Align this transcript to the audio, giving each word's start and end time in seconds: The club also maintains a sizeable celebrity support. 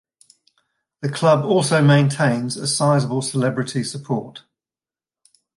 The 1.01 1.09
club 1.11 1.45
also 1.45 1.79
maintains 1.83 2.57
a 2.57 2.65
sizeable 2.67 3.21
celebrity 3.21 3.83
support. 3.83 4.41